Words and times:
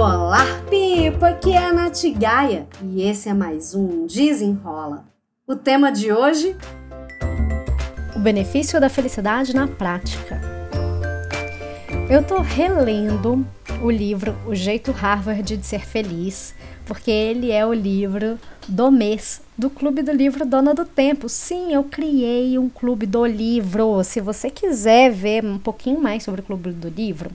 Olá, 0.00 0.62
Pipa! 0.70 1.30
Aqui 1.30 1.54
é 1.54 1.58
a 1.58 1.72
Nath 1.72 2.04
Gaia 2.16 2.68
e 2.84 3.02
esse 3.02 3.28
é 3.28 3.34
mais 3.34 3.74
um 3.74 4.06
Desenrola. 4.06 5.04
O 5.44 5.56
tema 5.56 5.90
de 5.90 6.12
hoje? 6.12 6.56
O 8.14 8.20
benefício 8.20 8.80
da 8.80 8.88
felicidade 8.88 9.52
na 9.52 9.66
prática. 9.66 10.40
Eu 12.08 12.22
tô 12.22 12.40
relendo 12.40 13.44
o 13.82 13.90
livro 13.90 14.36
O 14.46 14.54
Jeito 14.54 14.92
Harvard 14.92 15.56
de 15.56 15.66
Ser 15.66 15.84
Feliz, 15.84 16.54
porque 16.86 17.10
ele 17.10 17.50
é 17.50 17.66
o 17.66 17.74
livro 17.74 18.38
do 18.68 18.92
mês 18.92 19.42
do 19.58 19.68
Clube 19.68 20.02
do 20.02 20.12
Livro 20.12 20.46
Dona 20.46 20.74
do 20.74 20.84
Tempo. 20.84 21.28
Sim, 21.28 21.74
eu 21.74 21.82
criei 21.82 22.56
um 22.56 22.68
Clube 22.68 23.04
do 23.04 23.26
Livro. 23.26 24.04
Se 24.04 24.20
você 24.20 24.48
quiser 24.48 25.10
ver 25.10 25.44
um 25.44 25.58
pouquinho 25.58 26.00
mais 26.00 26.22
sobre 26.22 26.40
o 26.40 26.44
Clube 26.44 26.70
do 26.70 26.88
Livro, 26.88 27.32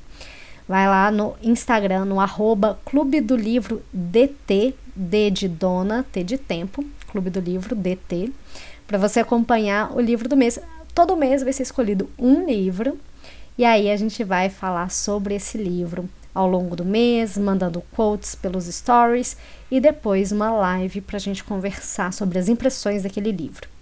vai 0.68 0.88
lá 0.88 1.11
no 1.11 1.36
Instagram, 1.41 2.06
no 2.06 2.19
arroba 2.19 2.79
Clube 2.86 3.21
do 3.21 3.36
Livro 3.36 3.82
DT, 3.92 4.75
D 4.96 5.32
de 5.32 5.47
Dona, 5.47 6.05
T 6.11 6.24
de 6.24 6.38
Tempo, 6.38 6.83
Clube 7.07 7.29
do 7.29 7.39
Livro 7.39 7.75
DT, 7.75 8.32
para 8.88 8.97
você 8.97 9.19
acompanhar 9.19 9.96
o 9.96 10.00
livro 10.00 10.28
do 10.28 10.38
mês. 10.38 10.60
Todo 10.93 11.18
mês 11.18 11.43
vai 11.43 11.54
ser 11.54 11.64
escolhido 11.64 12.10
um 12.18 12.46
livro 12.46 13.00
e 13.57 13.65
aí 13.65 13.89
a 13.89 13.97
gente 13.97 14.24
vai 14.24 14.50
falar 14.50 14.89
sobre 14.89 15.36
esse 15.36 15.57
livro 15.57 16.10
ao 16.33 16.50
longo 16.50 16.75
do 16.75 16.83
mês, 16.83 17.38
mandando 17.38 17.83
quotes 17.91 18.33
pelos 18.33 18.66
stories 18.66 19.38
e 19.69 19.80
depois 19.80 20.32
uma 20.32 20.52
live 20.52 21.02
para 21.02 21.18
a 21.18 21.19
gente 21.19 21.43
conversar 21.43 22.11
sobre 22.11 22.39
as 22.39 22.50
impressões 22.50 23.04
daquele 23.04 23.32
livro. 23.32 23.72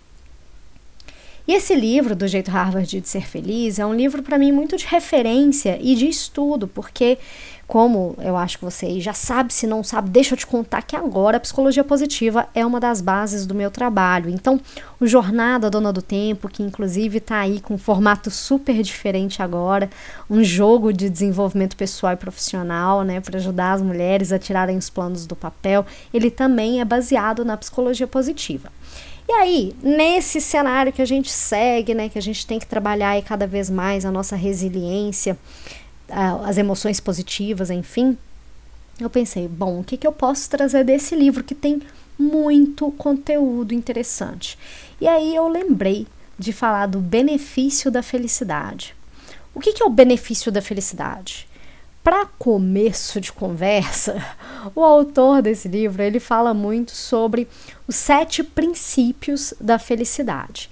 E 1.51 1.53
esse 1.53 1.75
livro, 1.75 2.15
Do 2.15 2.29
Jeito 2.29 2.49
Harvard 2.49 3.01
de 3.01 3.09
Ser 3.09 3.27
Feliz, 3.27 3.77
é 3.77 3.85
um 3.85 3.93
livro 3.93 4.23
para 4.23 4.37
mim 4.37 4.53
muito 4.53 4.77
de 4.77 4.85
referência 4.85 5.77
e 5.81 5.95
de 5.95 6.07
estudo, 6.07 6.65
porque, 6.65 7.17
como 7.67 8.15
eu 8.19 8.37
acho 8.37 8.57
que 8.57 8.63
você 8.63 9.01
já 9.01 9.11
sabe, 9.11 9.51
se 9.51 9.67
não 9.67 9.83
sabe, 9.83 10.09
deixa 10.09 10.33
eu 10.33 10.37
te 10.37 10.47
contar 10.47 10.81
que 10.81 10.95
agora 10.95 11.35
a 11.35 11.39
psicologia 11.41 11.83
positiva 11.83 12.47
é 12.55 12.65
uma 12.65 12.79
das 12.79 13.01
bases 13.01 13.45
do 13.45 13.53
meu 13.53 13.69
trabalho. 13.69 14.29
Então, 14.29 14.61
o 14.97 15.05
Jornada 15.05 15.69
Dona 15.69 15.91
do 15.91 16.01
Tempo, 16.01 16.47
que 16.47 16.63
inclusive 16.63 17.17
está 17.17 17.39
aí 17.39 17.59
com 17.59 17.73
um 17.73 17.77
formato 17.77 18.31
super 18.31 18.81
diferente 18.81 19.41
agora, 19.41 19.89
um 20.29 20.41
jogo 20.41 20.93
de 20.93 21.09
desenvolvimento 21.09 21.75
pessoal 21.75 22.13
e 22.13 22.15
profissional, 22.15 23.03
né, 23.03 23.19
para 23.19 23.37
ajudar 23.37 23.73
as 23.73 23.81
mulheres 23.81 24.31
a 24.31 24.39
tirarem 24.39 24.77
os 24.77 24.89
planos 24.89 25.25
do 25.25 25.35
papel, 25.35 25.85
ele 26.13 26.31
também 26.31 26.79
é 26.79 26.85
baseado 26.85 27.43
na 27.43 27.57
psicologia 27.57 28.07
positiva. 28.07 28.71
E 29.31 29.33
aí, 29.33 29.73
nesse 29.81 30.41
cenário 30.41 30.91
que 30.91 31.01
a 31.01 31.05
gente 31.05 31.31
segue, 31.31 31.93
né, 31.93 32.09
que 32.09 32.19
a 32.19 32.21
gente 32.21 32.45
tem 32.45 32.59
que 32.59 32.67
trabalhar 32.67 33.11
aí 33.11 33.21
cada 33.21 33.47
vez 33.47 33.69
mais 33.69 34.03
a 34.03 34.11
nossa 34.11 34.35
resiliência, 34.35 35.39
as 36.09 36.57
emoções 36.57 36.99
positivas, 36.99 37.69
enfim, 37.69 38.17
eu 38.99 39.09
pensei, 39.09 39.47
bom, 39.47 39.79
o 39.79 39.85
que, 39.85 39.95
que 39.95 40.05
eu 40.05 40.11
posso 40.11 40.49
trazer 40.49 40.83
desse 40.83 41.15
livro 41.15 41.45
que 41.45 41.55
tem 41.55 41.81
muito 42.19 42.91
conteúdo 42.91 43.73
interessante? 43.73 44.59
E 44.99 45.07
aí 45.07 45.33
eu 45.33 45.47
lembrei 45.47 46.05
de 46.37 46.51
falar 46.51 46.87
do 46.87 46.99
benefício 46.99 47.89
da 47.89 48.03
felicidade. 48.03 48.93
O 49.55 49.61
que, 49.61 49.71
que 49.71 49.81
é 49.81 49.85
o 49.85 49.89
benefício 49.89 50.51
da 50.51 50.61
felicidade? 50.61 51.47
Para 52.03 52.25
começo 52.25 53.21
de 53.21 53.31
conversa, 53.31 54.23
o 54.73 54.83
autor 54.83 55.41
desse 55.41 55.67
livro 55.67 56.01
ele 56.01 56.19
fala 56.19 56.51
muito 56.51 56.95
sobre 56.95 57.47
os 57.87 57.95
sete 57.95 58.43
princípios 58.43 59.53
da 59.61 59.77
felicidade. 59.77 60.69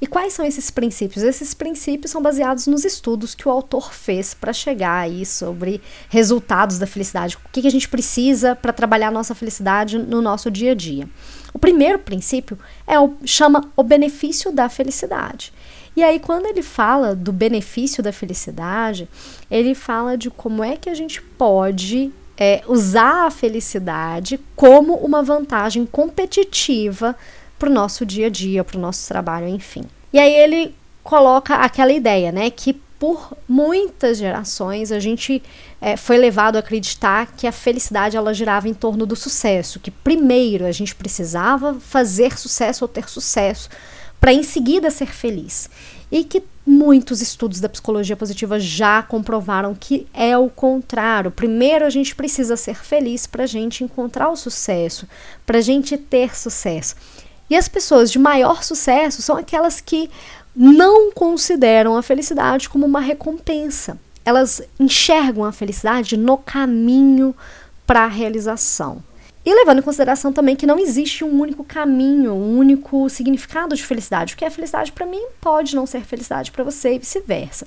E 0.00 0.06
quais 0.08 0.32
são 0.32 0.44
esses 0.44 0.68
princípios? 0.68 1.22
Esses 1.22 1.54
princípios 1.54 2.10
são 2.10 2.20
baseados 2.20 2.66
nos 2.66 2.84
estudos 2.84 3.36
que 3.36 3.46
o 3.46 3.52
autor 3.52 3.94
fez 3.94 4.34
para 4.34 4.52
chegar 4.52 4.98
aí 4.98 5.24
sobre 5.24 5.80
resultados 6.08 6.76
da 6.76 6.88
felicidade. 6.88 7.36
O 7.36 7.48
que, 7.52 7.62
que 7.62 7.68
a 7.68 7.70
gente 7.70 7.88
precisa 7.88 8.56
para 8.56 8.72
trabalhar 8.72 9.08
a 9.08 9.12
nossa 9.12 9.32
felicidade 9.32 9.96
no 9.96 10.20
nosso 10.20 10.50
dia 10.50 10.72
a 10.72 10.74
dia. 10.74 11.08
O 11.54 11.58
primeiro 11.60 12.00
princípio 12.00 12.58
é 12.84 12.98
o 12.98 13.14
chama 13.24 13.70
o 13.76 13.84
benefício 13.84 14.50
da 14.50 14.68
felicidade. 14.68 15.52
E 15.94 16.02
aí, 16.02 16.18
quando 16.18 16.46
ele 16.46 16.62
fala 16.62 17.14
do 17.14 17.32
benefício 17.32 18.02
da 18.02 18.12
felicidade, 18.12 19.08
ele 19.50 19.74
fala 19.74 20.16
de 20.16 20.30
como 20.30 20.64
é 20.64 20.76
que 20.76 20.88
a 20.88 20.94
gente 20.94 21.20
pode 21.20 22.10
é, 22.36 22.62
usar 22.66 23.26
a 23.26 23.30
felicidade 23.30 24.40
como 24.56 24.94
uma 24.94 25.22
vantagem 25.22 25.84
competitiva 25.84 27.14
para 27.58 27.68
o 27.68 27.72
nosso 27.72 28.06
dia 28.06 28.26
a 28.26 28.30
dia, 28.30 28.64
para 28.64 28.78
o 28.78 28.80
nosso 28.80 29.06
trabalho, 29.06 29.46
enfim. 29.46 29.84
E 30.12 30.18
aí 30.18 30.32
ele 30.34 30.74
coloca 31.04 31.56
aquela 31.56 31.92
ideia, 31.92 32.32
né, 32.32 32.50
que 32.50 32.72
por 32.98 33.36
muitas 33.48 34.18
gerações 34.18 34.92
a 34.92 35.00
gente 35.00 35.42
é, 35.80 35.96
foi 35.96 36.16
levado 36.16 36.54
a 36.54 36.60
acreditar 36.60 37.32
que 37.36 37.46
a 37.48 37.52
felicidade 37.52 38.16
ela 38.16 38.32
girava 38.32 38.68
em 38.68 38.74
torno 38.74 39.04
do 39.04 39.16
sucesso, 39.16 39.80
que 39.80 39.90
primeiro 39.90 40.64
a 40.64 40.70
gente 40.70 40.94
precisava 40.94 41.74
fazer 41.74 42.38
sucesso 42.38 42.84
ou 42.84 42.88
ter 42.88 43.08
sucesso 43.08 43.68
para 44.22 44.32
em 44.32 44.44
seguida 44.44 44.88
ser 44.88 45.08
feliz. 45.08 45.68
E 46.08 46.22
que 46.22 46.44
muitos 46.64 47.20
estudos 47.20 47.58
da 47.58 47.68
psicologia 47.68 48.16
positiva 48.16 48.60
já 48.60 49.02
comprovaram 49.02 49.74
que 49.74 50.06
é 50.14 50.38
o 50.38 50.48
contrário. 50.48 51.32
Primeiro 51.32 51.84
a 51.84 51.90
gente 51.90 52.14
precisa 52.14 52.56
ser 52.56 52.76
feliz 52.76 53.26
para 53.26 53.42
a 53.42 53.48
gente 53.48 53.82
encontrar 53.82 54.30
o 54.30 54.36
sucesso, 54.36 55.08
para 55.44 55.58
a 55.58 55.60
gente 55.60 55.98
ter 55.98 56.36
sucesso. 56.36 56.94
E 57.50 57.56
as 57.56 57.66
pessoas 57.66 58.12
de 58.12 58.18
maior 58.20 58.62
sucesso 58.62 59.20
são 59.20 59.36
aquelas 59.36 59.80
que 59.80 60.08
não 60.54 61.10
consideram 61.10 61.96
a 61.96 62.02
felicidade 62.02 62.68
como 62.68 62.86
uma 62.86 63.00
recompensa. 63.00 63.98
Elas 64.24 64.62
enxergam 64.78 65.44
a 65.44 65.50
felicidade 65.50 66.16
no 66.16 66.38
caminho 66.38 67.34
para 67.84 68.04
a 68.04 68.08
realização. 68.08 69.02
E 69.44 69.52
levando 69.52 69.80
em 69.80 69.82
consideração 69.82 70.32
também 70.32 70.54
que 70.54 70.66
não 70.66 70.78
existe 70.78 71.24
um 71.24 71.40
único 71.40 71.64
caminho, 71.64 72.32
um 72.32 72.56
único 72.56 73.08
significado 73.10 73.74
de 73.74 73.84
felicidade. 73.84 74.34
O 74.34 74.36
que 74.36 74.44
é 74.44 74.50
felicidade 74.50 74.92
para 74.92 75.04
mim 75.04 75.22
pode 75.40 75.74
não 75.74 75.84
ser 75.84 76.02
felicidade 76.02 76.52
para 76.52 76.62
você 76.62 76.94
e 76.94 76.98
vice-versa. 76.98 77.66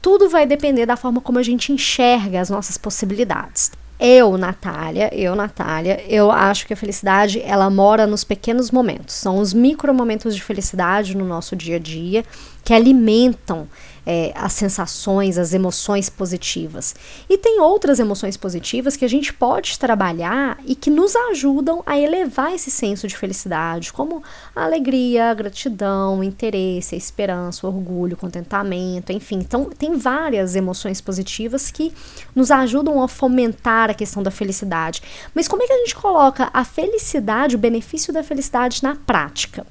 Tudo 0.00 0.30
vai 0.30 0.46
depender 0.46 0.86
da 0.86 0.96
forma 0.96 1.20
como 1.20 1.38
a 1.38 1.42
gente 1.42 1.72
enxerga 1.72 2.40
as 2.40 2.48
nossas 2.48 2.78
possibilidades. 2.78 3.72
Eu, 4.02 4.38
Natália, 4.38 5.14
eu, 5.14 5.36
Natália, 5.36 6.02
eu 6.08 6.30
acho 6.30 6.66
que 6.66 6.72
a 6.72 6.76
felicidade 6.76 7.38
ela 7.42 7.68
mora 7.68 8.06
nos 8.06 8.24
pequenos 8.24 8.70
momentos. 8.70 9.14
São 9.14 9.38
os 9.38 9.52
micro 9.52 9.92
momentos 9.92 10.34
de 10.34 10.42
felicidade 10.42 11.14
no 11.14 11.26
nosso 11.26 11.54
dia 11.54 11.76
a 11.76 11.78
dia 11.78 12.24
que 12.64 12.72
alimentam 12.72 13.68
é, 14.06 14.32
as 14.34 14.52
sensações, 14.52 15.38
as 15.38 15.52
emoções 15.52 16.08
positivas. 16.08 16.94
E 17.28 17.36
tem 17.36 17.60
outras 17.60 17.98
emoções 17.98 18.36
positivas 18.36 18.96
que 18.96 19.04
a 19.04 19.08
gente 19.08 19.32
pode 19.32 19.78
trabalhar 19.78 20.58
e 20.66 20.74
que 20.74 20.90
nos 20.90 21.14
ajudam 21.14 21.82
a 21.86 21.98
elevar 21.98 22.54
esse 22.54 22.70
senso 22.70 23.06
de 23.06 23.16
felicidade, 23.16 23.92
como 23.92 24.22
a 24.54 24.64
alegria, 24.64 25.30
a 25.30 25.34
gratidão, 25.34 26.20
o 26.20 26.24
interesse, 26.24 26.94
a 26.94 26.98
esperança, 26.98 27.66
o 27.66 27.70
orgulho, 27.70 28.14
o 28.14 28.16
contentamento, 28.16 29.12
enfim. 29.12 29.36
Então, 29.36 29.66
tem 29.66 29.96
várias 29.96 30.56
emoções 30.56 31.00
positivas 31.00 31.70
que 31.70 31.92
nos 32.34 32.50
ajudam 32.50 33.02
a 33.02 33.08
fomentar 33.08 33.89
a 33.90 33.94
questão 33.94 34.22
da 34.22 34.30
felicidade. 34.30 35.02
Mas 35.34 35.48
como 35.48 35.62
é 35.62 35.66
que 35.66 35.72
a 35.72 35.78
gente 35.78 35.94
coloca 35.94 36.50
a 36.52 36.64
felicidade, 36.64 37.56
o 37.56 37.58
benefício 37.58 38.12
da 38.12 38.22
felicidade 38.22 38.82
na 38.82 38.96
prática? 38.96 39.66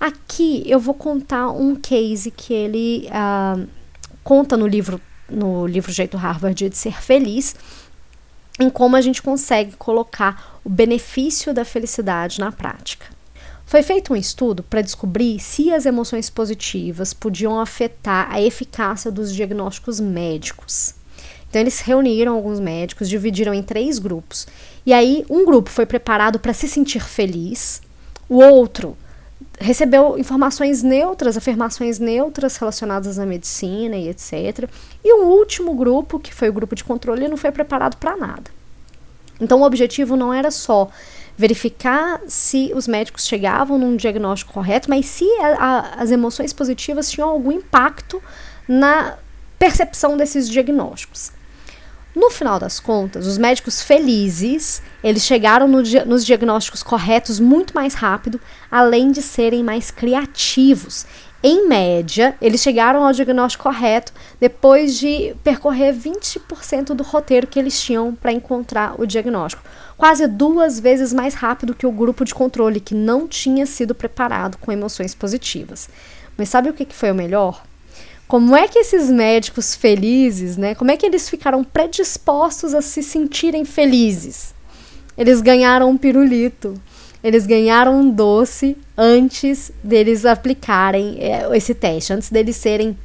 Aqui 0.00 0.64
eu 0.66 0.80
vou 0.80 0.94
contar 0.94 1.50
um 1.50 1.76
case 1.76 2.30
que 2.30 2.52
ele 2.52 3.08
uh, 3.08 3.68
conta 4.24 4.56
no 4.56 4.66
livro, 4.66 5.00
no 5.28 5.66
livro 5.66 5.92
Jeito 5.92 6.16
Harvard 6.16 6.68
de 6.68 6.76
Ser 6.76 7.00
Feliz, 7.00 7.54
em 8.58 8.68
como 8.68 8.96
a 8.96 9.00
gente 9.00 9.22
consegue 9.22 9.76
colocar 9.76 10.60
o 10.64 10.68
benefício 10.68 11.54
da 11.54 11.64
felicidade 11.64 12.40
na 12.40 12.50
prática. 12.50 13.06
Foi 13.64 13.82
feito 13.82 14.12
um 14.12 14.16
estudo 14.16 14.62
para 14.62 14.82
descobrir 14.82 15.40
se 15.40 15.72
as 15.72 15.86
emoções 15.86 16.28
positivas 16.28 17.14
podiam 17.14 17.58
afetar 17.58 18.30
a 18.30 18.40
eficácia 18.40 19.10
dos 19.10 19.34
diagnósticos 19.34 19.98
médicos. 19.98 20.94
Então, 21.52 21.60
eles 21.60 21.80
reuniram 21.80 22.34
alguns 22.34 22.58
médicos, 22.58 23.10
dividiram 23.10 23.52
em 23.52 23.62
três 23.62 23.98
grupos. 23.98 24.46
E 24.86 24.92
aí, 24.94 25.22
um 25.28 25.44
grupo 25.44 25.68
foi 25.68 25.84
preparado 25.84 26.38
para 26.38 26.54
se 26.54 26.66
sentir 26.66 27.04
feliz, 27.04 27.82
o 28.26 28.36
outro 28.36 28.96
recebeu 29.60 30.18
informações 30.18 30.82
neutras, 30.82 31.36
afirmações 31.36 31.98
neutras 31.98 32.56
relacionadas 32.56 33.18
à 33.18 33.26
medicina 33.26 33.96
e 33.96 34.08
etc. 34.08 34.66
E 35.04 35.12
o 35.12 35.26
último 35.26 35.74
grupo, 35.74 36.18
que 36.18 36.32
foi 36.32 36.48
o 36.48 36.52
grupo 36.54 36.74
de 36.74 36.82
controle, 36.82 37.28
não 37.28 37.36
foi 37.36 37.52
preparado 37.52 37.98
para 37.98 38.16
nada. 38.16 38.50
Então 39.38 39.60
o 39.60 39.64
objetivo 39.64 40.16
não 40.16 40.32
era 40.32 40.50
só 40.50 40.88
verificar 41.36 42.22
se 42.26 42.72
os 42.74 42.88
médicos 42.88 43.26
chegavam 43.26 43.76
num 43.76 43.96
diagnóstico 43.96 44.54
correto, 44.54 44.88
mas 44.88 45.04
se 45.04 45.26
a, 45.42 45.48
a, 45.58 46.02
as 46.02 46.10
emoções 46.10 46.54
positivas 46.54 47.10
tinham 47.10 47.28
algum 47.28 47.52
impacto 47.52 48.22
na 48.66 49.18
percepção 49.58 50.16
desses 50.16 50.48
diagnósticos. 50.48 51.32
No 52.14 52.28
final 52.28 52.58
das 52.58 52.78
contas, 52.78 53.26
os 53.26 53.38
médicos 53.38 53.80
felizes, 53.80 54.82
eles 55.02 55.24
chegaram 55.24 55.66
no 55.66 55.82
nos 56.06 56.26
diagnósticos 56.26 56.82
corretos 56.82 57.40
muito 57.40 57.74
mais 57.74 57.94
rápido, 57.94 58.38
além 58.70 59.10
de 59.10 59.22
serem 59.22 59.62
mais 59.62 59.90
criativos. 59.90 61.06
em 61.44 61.66
média, 61.66 62.36
eles 62.40 62.60
chegaram 62.60 63.04
ao 63.04 63.12
diagnóstico 63.12 63.64
correto 63.64 64.12
depois 64.38 64.96
de 64.96 65.34
percorrer 65.42 65.92
20% 65.92 66.94
do 66.94 67.02
roteiro 67.02 67.48
que 67.48 67.58
eles 67.58 67.80
tinham 67.80 68.14
para 68.14 68.30
encontrar 68.30 68.94
o 69.00 69.06
diagnóstico. 69.06 69.64
Quase 69.96 70.28
duas 70.28 70.78
vezes 70.78 71.12
mais 71.12 71.34
rápido 71.34 71.74
que 71.74 71.86
o 71.86 71.90
grupo 71.90 72.24
de 72.24 72.34
controle, 72.34 72.78
que 72.78 72.94
não 72.94 73.26
tinha 73.26 73.66
sido 73.66 73.92
preparado 73.92 74.56
com 74.58 74.70
emoções 74.70 75.16
positivas. 75.16 75.88
Mas 76.36 76.48
sabe 76.48 76.68
o 76.68 76.74
que 76.74 76.86
foi 76.94 77.10
o 77.10 77.14
melhor? 77.14 77.62
Como 78.32 78.56
é 78.56 78.66
que 78.66 78.78
esses 78.78 79.10
médicos 79.10 79.74
felizes, 79.74 80.56
né? 80.56 80.74
Como 80.74 80.90
é 80.90 80.96
que 80.96 81.04
eles 81.04 81.28
ficaram 81.28 81.62
predispostos 81.62 82.72
a 82.72 82.80
se 82.80 83.02
sentirem 83.02 83.62
felizes? 83.62 84.54
Eles 85.18 85.42
ganharam 85.42 85.90
um 85.90 85.98
pirulito 85.98 86.80
eles 87.22 87.46
ganharam 87.46 88.00
um 88.00 88.10
doce 88.10 88.76
antes 88.96 89.70
deles 89.82 90.24
aplicarem 90.24 91.18
é, 91.20 91.56
esse 91.56 91.74
teste, 91.74 92.12
antes 92.12 92.30
deles 92.30 92.56
serem 92.56 92.98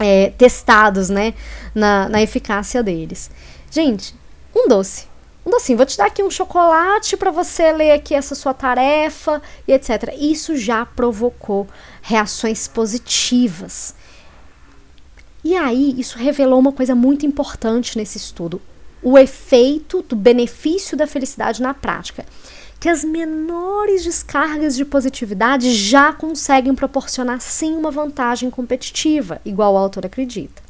é, 0.00 0.30
testados, 0.30 1.08
né, 1.08 1.34
na, 1.74 2.08
na 2.08 2.20
eficácia 2.20 2.82
deles. 2.82 3.30
Gente, 3.70 4.14
um 4.54 4.66
doce. 4.66 5.06
Um 5.46 5.50
docinho, 5.50 5.76
vou 5.76 5.84
te 5.84 5.98
dar 5.98 6.06
aqui 6.06 6.22
um 6.22 6.30
chocolate 6.30 7.18
para 7.18 7.30
você 7.30 7.70
ler 7.70 7.92
aqui 7.92 8.14
essa 8.14 8.34
sua 8.34 8.54
tarefa 8.54 9.42
e 9.68 9.72
etc. 9.72 10.14
Isso 10.18 10.56
já 10.56 10.86
provocou 10.86 11.68
reações 12.00 12.66
positivas. 12.66 13.94
E 15.44 15.54
aí, 15.54 15.94
isso 15.98 16.18
revelou 16.18 16.58
uma 16.58 16.72
coisa 16.72 16.94
muito 16.94 17.26
importante 17.26 17.98
nesse 17.98 18.16
estudo: 18.16 18.60
o 19.02 19.18
efeito 19.18 20.02
do 20.02 20.16
benefício 20.16 20.96
da 20.96 21.06
felicidade 21.06 21.62
na 21.62 21.74
prática 21.74 22.24
que 22.84 22.88
as 22.90 23.02
menores 23.02 24.04
descargas 24.04 24.76
de 24.76 24.84
positividade 24.84 25.72
já 25.72 26.12
conseguem 26.12 26.74
proporcionar 26.74 27.40
sim 27.40 27.74
uma 27.74 27.90
vantagem 27.90 28.50
competitiva, 28.50 29.40
igual 29.42 29.72
o 29.72 29.78
autor 29.78 30.04
acredita. 30.04 30.62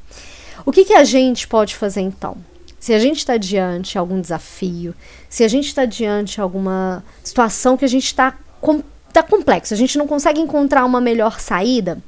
O 0.65 0.71
que, 0.71 0.85
que 0.85 0.93
a 0.93 1.03
gente 1.03 1.49
pode 1.49 1.75
fazer 1.75 2.03
então? 2.03 2.37
Se 2.79 2.95
a 2.95 3.01
gente 3.01 3.19
está 3.19 3.37
diante 3.37 3.93
de 3.93 3.99
algum 3.99 4.21
desafio, 4.21 4.95
se 5.29 5.43
a 5.43 5.49
gente 5.49 5.67
está 5.67 5.85
diante 5.85 6.35
de 6.35 6.41
alguma 6.41 7.03
situação 7.25 7.77
que 7.77 7.85
a 7.85 7.89
gente 7.89 8.07
está 8.07 8.39
com, 8.61 8.81
tá 9.13 9.21
complexo, 9.21 9.75
a 9.75 9.77
gente 9.77 9.99
não 9.99 10.07
consegue 10.07 10.41
encontrar 10.41 10.85
uma 10.85 11.01
melhor 11.01 11.41
saída, 11.41 12.01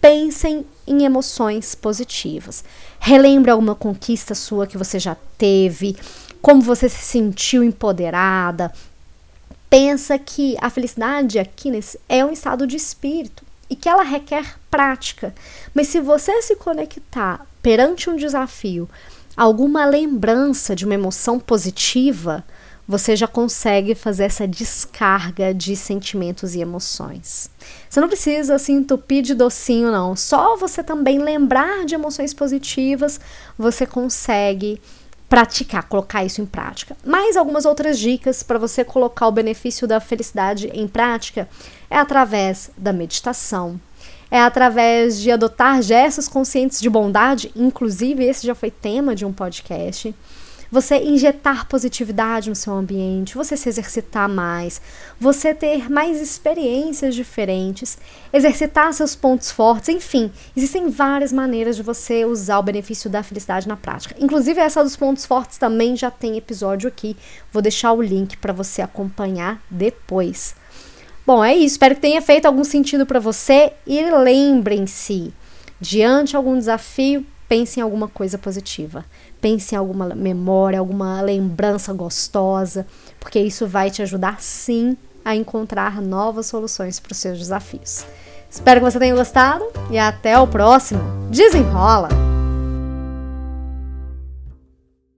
pensem 0.00 0.64
em 0.86 1.04
emoções 1.04 1.74
positivas. 1.74 2.64
Relembre 2.98 3.50
alguma 3.50 3.74
conquista 3.74 4.34
sua 4.34 4.66
que 4.66 4.78
você 4.78 4.98
já 4.98 5.16
teve, 5.36 5.96
como 6.40 6.62
você 6.62 6.88
se 6.88 7.02
sentiu 7.02 7.64
empoderada, 7.64 8.72
pensa 9.68 10.18
que 10.18 10.56
a 10.60 10.70
felicidade 10.70 11.38
aqui 11.38 11.70
nesse, 11.70 11.98
é 12.08 12.24
um 12.24 12.32
estado 12.32 12.66
de 12.66 12.76
espírito 12.76 13.44
e 13.68 13.74
que 13.74 13.88
ela 13.88 14.02
requer 14.02 14.56
prática. 14.70 15.34
Mas 15.74 15.88
se 15.88 16.00
você 16.00 16.40
se 16.42 16.56
conectar 16.56 17.44
perante 17.60 18.08
um 18.08 18.16
desafio, 18.16 18.88
alguma 19.36 19.84
lembrança 19.84 20.74
de 20.74 20.84
uma 20.84 20.94
emoção 20.94 21.38
positiva, 21.38 22.44
você 22.86 23.16
já 23.16 23.26
consegue 23.26 23.94
fazer 23.94 24.24
essa 24.24 24.46
descarga 24.46 25.52
de 25.52 25.74
sentimentos 25.74 26.54
e 26.54 26.60
emoções. 26.60 27.50
Você 27.88 28.00
não 28.00 28.08
precisa 28.08 28.58
se 28.58 28.70
entupir 28.72 29.22
de 29.22 29.34
docinho, 29.34 29.90
não. 29.90 30.14
Só 30.14 30.56
você 30.56 30.84
também 30.84 31.18
lembrar 31.18 31.84
de 31.84 31.94
emoções 31.94 32.32
positivas, 32.32 33.20
você 33.58 33.86
consegue 33.86 34.80
praticar, 35.28 35.82
colocar 35.88 36.24
isso 36.24 36.40
em 36.40 36.46
prática. 36.46 36.96
Mais 37.04 37.36
algumas 37.36 37.64
outras 37.64 37.98
dicas 37.98 38.44
para 38.44 38.58
você 38.58 38.84
colocar 38.84 39.26
o 39.26 39.32
benefício 39.32 39.88
da 39.88 39.98
felicidade 39.98 40.70
em 40.72 40.86
prática 40.86 41.48
é 41.90 41.98
através 41.98 42.70
da 42.76 42.92
meditação, 42.92 43.80
é 44.30 44.40
através 44.40 45.20
de 45.20 45.32
adotar 45.32 45.82
gestos 45.82 46.28
conscientes 46.28 46.80
de 46.80 46.88
bondade, 46.88 47.50
inclusive 47.56 48.24
esse 48.24 48.46
já 48.46 48.54
foi 48.54 48.70
tema 48.70 49.16
de 49.16 49.24
um 49.24 49.32
podcast 49.32 50.14
você 50.70 50.96
injetar 50.96 51.66
positividade 51.68 52.48
no 52.48 52.56
seu 52.56 52.72
ambiente, 52.72 53.34
você 53.34 53.56
se 53.56 53.68
exercitar 53.68 54.28
mais, 54.28 54.80
você 55.18 55.54
ter 55.54 55.90
mais 55.90 56.20
experiências 56.20 57.14
diferentes, 57.14 57.98
exercitar 58.32 58.92
seus 58.92 59.14
pontos 59.14 59.50
fortes, 59.50 59.88
enfim, 59.88 60.30
existem 60.56 60.88
várias 60.88 61.32
maneiras 61.32 61.76
de 61.76 61.82
você 61.82 62.24
usar 62.24 62.58
o 62.58 62.62
benefício 62.62 63.08
da 63.08 63.22
felicidade 63.22 63.68
na 63.68 63.76
prática. 63.76 64.16
Inclusive 64.18 64.60
essa 64.60 64.82
dos 64.82 64.96
pontos 64.96 65.24
fortes 65.24 65.58
também 65.58 65.96
já 65.96 66.10
tem 66.10 66.36
episódio 66.36 66.88
aqui. 66.88 67.16
Vou 67.52 67.62
deixar 67.62 67.92
o 67.92 68.02
link 68.02 68.36
para 68.36 68.52
você 68.52 68.82
acompanhar 68.82 69.62
depois. 69.70 70.54
Bom, 71.26 71.44
é 71.44 71.54
isso. 71.56 71.74
Espero 71.74 71.96
que 71.96 72.00
tenha 72.00 72.22
feito 72.22 72.46
algum 72.46 72.62
sentido 72.62 73.04
para 73.04 73.18
você 73.18 73.72
e 73.84 74.00
lembrem-se, 74.10 75.34
diante 75.80 76.30
de 76.30 76.36
algum 76.36 76.56
desafio, 76.56 77.26
pense 77.48 77.80
em 77.80 77.82
alguma 77.82 78.06
coisa 78.06 78.38
positiva. 78.38 79.04
Pense 79.46 79.76
em 79.76 79.78
alguma 79.78 80.08
memória, 80.08 80.80
alguma 80.80 81.20
lembrança 81.20 81.92
gostosa, 81.92 82.84
porque 83.20 83.38
isso 83.38 83.64
vai 83.64 83.92
te 83.92 84.02
ajudar 84.02 84.40
sim 84.40 84.96
a 85.24 85.36
encontrar 85.36 86.02
novas 86.02 86.46
soluções 86.46 86.98
para 86.98 87.12
os 87.12 87.18
seus 87.18 87.38
desafios. 87.38 88.04
Espero 88.50 88.80
que 88.80 88.90
você 88.90 88.98
tenha 88.98 89.14
gostado 89.14 89.64
e 89.88 90.00
até 90.00 90.36
o 90.36 90.48
próximo. 90.48 91.00
Desenrola! 91.30 92.35